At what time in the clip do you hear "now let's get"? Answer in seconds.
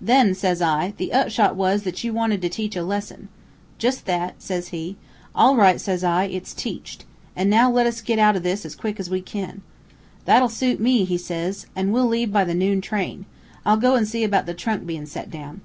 7.50-8.18